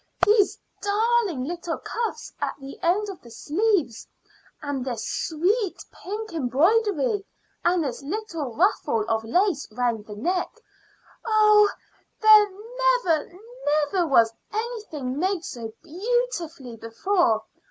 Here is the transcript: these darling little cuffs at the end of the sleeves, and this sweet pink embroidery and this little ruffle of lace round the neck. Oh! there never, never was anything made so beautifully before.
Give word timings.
these 0.25 0.57
darling 0.81 1.43
little 1.43 1.77
cuffs 1.77 2.33
at 2.41 2.55
the 2.59 2.75
end 2.81 3.07
of 3.07 3.21
the 3.21 3.29
sleeves, 3.29 4.07
and 4.59 4.83
this 4.83 5.07
sweet 5.07 5.85
pink 5.91 6.33
embroidery 6.33 7.23
and 7.63 7.83
this 7.83 8.01
little 8.01 8.55
ruffle 8.57 9.05
of 9.07 9.23
lace 9.23 9.67
round 9.71 10.03
the 10.07 10.15
neck. 10.15 10.49
Oh! 11.23 11.69
there 12.19 12.47
never, 12.79 13.31
never 13.91 14.07
was 14.07 14.33
anything 14.51 15.19
made 15.19 15.45
so 15.45 15.71
beautifully 15.83 16.77
before. 16.77 17.43